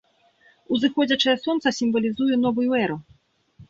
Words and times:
Узыходзячае 0.77 1.37
сонца 1.45 1.77
сімвалізуе 1.83 2.43
новую 2.45 2.71
эру. 2.85 3.03